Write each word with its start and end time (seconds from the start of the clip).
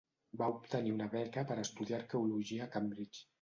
Va 0.41 0.45
obtenir 0.53 0.93
una 0.93 1.07
beca 1.11 1.43
per 1.51 1.59
estudiar 1.65 1.99
Arqueologia 1.99 2.67
a 2.67 2.71
Cambridge. 2.79 3.25